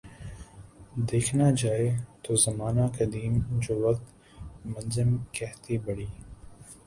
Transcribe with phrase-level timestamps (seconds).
[1.09, 1.89] دیکھنا جائے
[2.23, 3.33] تو زمانہ قدیم
[3.63, 4.05] جو وقت
[4.65, 6.05] منظم کھیتی باڑی